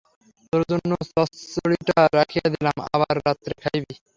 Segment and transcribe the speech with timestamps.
[0.53, 3.93] তোর জন্য চচ্চড়িটা রাখিয়া দিলাম, আবার রাত্রে খাইবি।